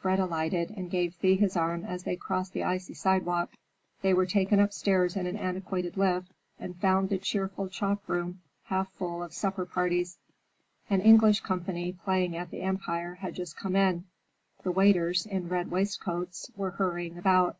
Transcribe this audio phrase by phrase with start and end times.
[0.00, 3.50] Fred alighted and gave Thea his arm as they crossed the icy sidewalk.
[4.00, 8.90] They were taken upstairs in an antiquated lift and found the cheerful chop room half
[8.94, 10.16] full of supper parties.
[10.88, 14.06] An English company playing at the Empire had just come in.
[14.62, 17.58] The waiters, in red waistcoats, were hurrying about.